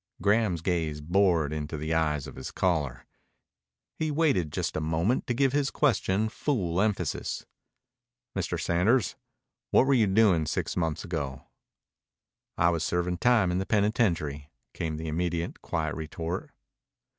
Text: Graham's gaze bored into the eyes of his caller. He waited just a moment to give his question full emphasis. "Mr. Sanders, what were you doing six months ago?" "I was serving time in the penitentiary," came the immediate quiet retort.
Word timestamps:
Graham's 0.19 0.61
gaze 0.61 0.99
bored 0.99 1.53
into 1.53 1.77
the 1.77 1.93
eyes 1.93 2.25
of 2.25 2.33
his 2.35 2.49
caller. 2.49 3.05
He 3.99 4.09
waited 4.09 4.51
just 4.51 4.75
a 4.75 4.81
moment 4.81 5.27
to 5.27 5.35
give 5.35 5.53
his 5.53 5.69
question 5.69 6.27
full 6.27 6.81
emphasis. 6.81 7.45
"Mr. 8.35 8.59
Sanders, 8.59 9.15
what 9.69 9.85
were 9.85 9.93
you 9.93 10.07
doing 10.07 10.47
six 10.47 10.75
months 10.75 11.03
ago?" 11.05 11.43
"I 12.57 12.71
was 12.71 12.83
serving 12.83 13.19
time 13.19 13.51
in 13.51 13.59
the 13.59 13.65
penitentiary," 13.67 14.49
came 14.73 14.97
the 14.97 15.07
immediate 15.07 15.61
quiet 15.61 15.93
retort. 15.93 16.49